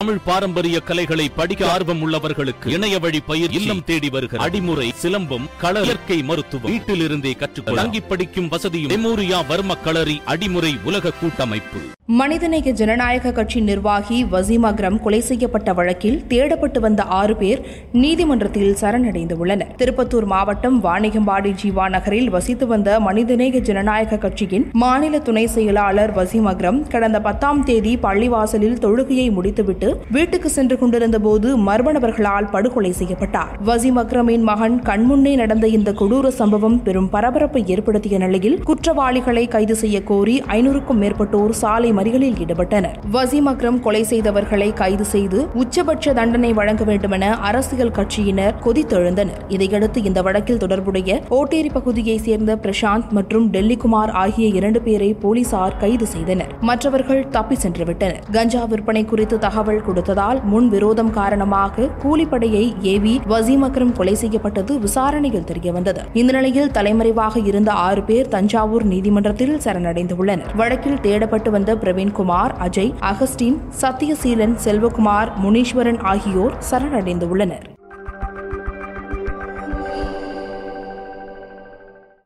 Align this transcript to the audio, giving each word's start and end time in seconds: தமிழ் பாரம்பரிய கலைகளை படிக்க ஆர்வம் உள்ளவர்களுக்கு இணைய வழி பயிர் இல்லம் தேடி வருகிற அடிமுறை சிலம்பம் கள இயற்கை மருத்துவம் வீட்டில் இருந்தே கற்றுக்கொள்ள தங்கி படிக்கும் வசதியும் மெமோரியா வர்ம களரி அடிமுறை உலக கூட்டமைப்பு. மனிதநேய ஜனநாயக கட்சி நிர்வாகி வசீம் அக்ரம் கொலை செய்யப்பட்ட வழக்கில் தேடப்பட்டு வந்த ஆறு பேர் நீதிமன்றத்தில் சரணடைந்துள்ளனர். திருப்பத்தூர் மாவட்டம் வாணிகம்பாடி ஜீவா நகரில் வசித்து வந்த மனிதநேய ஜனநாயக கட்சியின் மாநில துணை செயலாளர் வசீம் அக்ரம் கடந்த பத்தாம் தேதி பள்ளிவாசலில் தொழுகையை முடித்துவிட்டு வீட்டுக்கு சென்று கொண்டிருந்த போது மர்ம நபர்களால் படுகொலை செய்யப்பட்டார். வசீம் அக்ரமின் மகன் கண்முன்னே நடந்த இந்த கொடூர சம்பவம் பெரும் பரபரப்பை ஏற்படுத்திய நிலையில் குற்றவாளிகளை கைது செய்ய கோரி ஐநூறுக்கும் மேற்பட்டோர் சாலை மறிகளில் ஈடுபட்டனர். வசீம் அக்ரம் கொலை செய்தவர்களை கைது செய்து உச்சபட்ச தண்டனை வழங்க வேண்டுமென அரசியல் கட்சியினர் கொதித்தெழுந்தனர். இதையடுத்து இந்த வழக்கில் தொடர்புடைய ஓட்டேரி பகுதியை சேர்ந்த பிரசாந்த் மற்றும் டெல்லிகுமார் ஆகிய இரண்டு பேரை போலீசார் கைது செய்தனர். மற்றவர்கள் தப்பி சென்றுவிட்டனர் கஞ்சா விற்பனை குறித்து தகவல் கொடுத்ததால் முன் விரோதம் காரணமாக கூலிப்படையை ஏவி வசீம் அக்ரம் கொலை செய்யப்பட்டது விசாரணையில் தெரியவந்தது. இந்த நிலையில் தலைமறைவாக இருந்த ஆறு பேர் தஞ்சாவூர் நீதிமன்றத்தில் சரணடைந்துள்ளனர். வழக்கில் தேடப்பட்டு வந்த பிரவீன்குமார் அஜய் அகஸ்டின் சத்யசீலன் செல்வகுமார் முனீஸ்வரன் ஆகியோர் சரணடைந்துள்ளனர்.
தமிழ் 0.00 0.20
பாரம்பரிய 0.26 0.76
கலைகளை 0.80 1.24
படிக்க 1.30 1.62
ஆர்வம் 1.72 2.02
உள்ளவர்களுக்கு 2.04 2.68
இணைய 2.76 2.98
வழி 2.98 3.20
பயிர் 3.26 3.54
இல்லம் 3.58 3.82
தேடி 3.84 4.08
வருகிற 4.14 4.40
அடிமுறை 4.44 4.86
சிலம்பம் 5.02 5.46
கள 5.62 5.82
இயற்கை 5.88 6.18
மருத்துவம் 6.22 6.70
வீட்டில் 6.72 7.02
இருந்தே 7.06 7.32
கற்றுக்கொள்ள 7.42 7.80
தங்கி 7.82 8.00
படிக்கும் 8.10 8.48
வசதியும் 8.48 8.92
மெமோரியா 8.94 9.40
வர்ம 9.50 9.80
களரி 9.86 10.16
அடிமுறை 10.26 10.74
உலக 10.84 11.12
கூட்டமைப்பு. 11.20 11.80
மனிதநேய 12.20 12.70
ஜனநாயக 12.72 13.32
கட்சி 13.32 13.58
நிர்வாகி 13.60 14.16
வசீம் 14.24 14.64
அக்ரம் 14.68 14.96
கொலை 15.02 15.20
செய்யப்பட்ட 15.20 15.72
வழக்கில் 15.72 16.16
தேடப்பட்டு 16.28 16.78
வந்த 16.80 17.02
ஆறு 17.18 17.34
பேர் 17.36 17.60
நீதிமன்றத்தில் 18.02 18.72
சரணடைந்துள்ளனர். 18.80 19.70
திருப்பத்தூர் 19.76 20.26
மாவட்டம் 20.32 20.78
வாணிகம்பாடி 20.84 21.52
ஜீவா 21.62 21.86
நகரில் 21.88 22.30
வசித்து 22.30 22.66
வந்த 22.66 22.98
மனிதநேய 23.00 23.60
ஜனநாயக 23.60 24.20
கட்சியின் 24.24 24.66
மாநில 24.82 25.20
துணை 25.20 25.46
செயலாளர் 25.46 26.14
வசீம் 26.18 26.50
அக்ரம் 26.54 26.80
கடந்த 26.88 27.20
பத்தாம் 27.20 27.62
தேதி 27.64 27.94
பள்ளிவாசலில் 28.06 28.80
தொழுகையை 28.86 29.28
முடித்துவிட்டு 29.32 29.89
வீட்டுக்கு 30.10 30.50
சென்று 30.50 30.78
கொண்டிருந்த 30.78 31.18
போது 31.18 31.58
மர்ம 31.58 31.90
நபர்களால் 31.90 32.50
படுகொலை 32.50 32.92
செய்யப்பட்டார். 32.92 33.52
வசீம் 33.66 33.98
அக்ரமின் 34.02 34.40
மகன் 34.40 34.80
கண்முன்னே 34.82 35.34
நடந்த 35.34 35.66
இந்த 35.66 35.92
கொடூர 35.92 36.28
சம்பவம் 36.28 36.82
பெரும் 36.82 37.08
பரபரப்பை 37.10 37.64
ஏற்படுத்திய 37.66 38.18
நிலையில் 38.18 38.62
குற்றவாளிகளை 38.62 39.48
கைது 39.48 39.74
செய்ய 39.74 40.02
கோரி 40.02 40.42
ஐநூறுக்கும் 40.48 41.00
மேற்பட்டோர் 41.02 41.50
சாலை 41.50 41.92
மறிகளில் 41.92 42.38
ஈடுபட்டனர். 42.44 42.96
வசீம் 43.12 43.48
அக்ரம் 43.52 43.80
கொலை 43.80 44.02
செய்தவர்களை 44.02 44.72
கைது 44.72 45.04
செய்து 45.04 45.46
உச்சபட்ச 45.54 46.12
தண்டனை 46.12 46.52
வழங்க 46.52 46.84
வேண்டுமென 46.84 47.36
அரசியல் 47.36 47.90
கட்சியினர் 47.90 48.54
கொதித்தெழுந்தனர். 48.64 49.40
இதையடுத்து 49.48 50.02
இந்த 50.02 50.22
வழக்கில் 50.22 50.58
தொடர்புடைய 50.58 51.20
ஓட்டேரி 51.28 51.68
பகுதியை 51.68 52.18
சேர்ந்த 52.18 52.58
பிரசாந்த் 52.62 53.08
மற்றும் 53.10 53.52
டெல்லிகுமார் 53.52 54.10
ஆகிய 54.10 54.48
இரண்டு 54.48 54.80
பேரை 54.80 55.12
போலீசார் 55.14 55.76
கைது 55.76 56.06
செய்தனர். 56.06 56.52
மற்றவர்கள் 56.60 57.28
தப்பி 57.28 57.56
சென்றுவிட்டனர் 57.62 58.18
கஞ்சா 58.32 58.64
விற்பனை 58.64 59.04
குறித்து 59.04 59.38
தகவல் 59.38 59.79
கொடுத்ததால் 59.86 60.44
முன் 60.44 60.68
விரோதம் 60.68 61.10
காரணமாக 61.10 61.88
கூலிப்படையை 62.02 62.64
ஏவி 62.82 63.20
வசீம் 63.28 63.64
அக்ரம் 63.68 63.92
கொலை 63.92 64.14
செய்யப்பட்டது 64.14 64.78
விசாரணையில் 64.78 65.48
தெரியவந்தது. 65.52 66.02
இந்த 66.12 66.32
நிலையில் 66.32 66.70
தலைமறைவாக 66.70 67.38
இருந்த 67.38 67.72
ஆறு 67.72 68.02
பேர் 68.02 68.28
தஞ்சாவூர் 68.28 68.84
நீதிமன்றத்தில் 68.84 69.56
சரணடைந்துள்ளனர். 69.64 70.54
வழக்கில் 70.56 71.02
தேடப்பட்டு 71.02 71.50
வந்த 71.50 71.74
பிரவீன்குமார் 71.74 72.54
அஜய் 72.68 72.94
அகஸ்டின் 73.00 73.58
சத்யசீலன் 73.82 74.56
செல்வகுமார் 74.64 75.32
முனீஸ்வரன் 75.44 76.00
ஆகியோர் 76.12 76.56
சரணடைந்துள்ளனர். 76.70 77.79